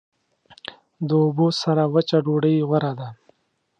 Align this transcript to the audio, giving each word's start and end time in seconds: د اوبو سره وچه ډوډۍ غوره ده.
د 1.07 1.09
اوبو 1.23 1.47
سره 1.61 1.83
وچه 1.93 2.17
ډوډۍ 2.25 2.55
غوره 2.67 2.93
ده. 2.99 3.07